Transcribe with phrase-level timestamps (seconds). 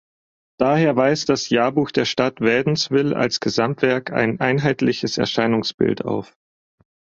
[0.57, 6.35] Daher weist das Jahrbuch der Stadt Wädenswil als Gesamtwerk ein einheitliches Erscheinungsbild auf.